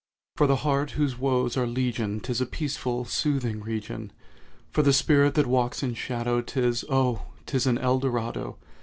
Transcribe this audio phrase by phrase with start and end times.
[0.35, 4.11] For the heart whose woes are legion 'Tis a peaceful, soothing region—
[4.71, 8.57] For the spirit that walks in shadow 'Tis—oh 'tis an Eldorado!